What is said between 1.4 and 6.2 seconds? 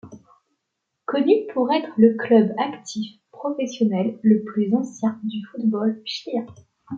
pour être le club actif professionnel plus ancien du football